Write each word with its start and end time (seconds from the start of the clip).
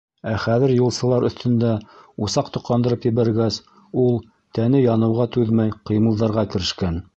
Ә 0.29 0.31
хәҙер 0.43 0.71
юлсылар 0.75 1.27
өҫтөндә 1.27 1.73
усаҡ 2.27 2.49
тоҡандырып 2.57 3.05
ебәргәс, 3.09 3.61
ул, 4.07 4.19
тәне 4.59 4.83
яныуға 4.89 5.31
түҙмәй, 5.39 5.79
ҡыймылдарға 5.91 6.51
керешкән. 6.57 7.03